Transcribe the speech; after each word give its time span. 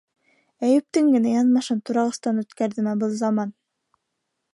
Әйүптең 0.67 1.11
генә 1.15 1.33
яҙмышын 1.33 1.83
турағыстан 1.89 2.41
үткәрҙеме 2.45 2.95
был 3.05 3.15
заман? 3.21 3.53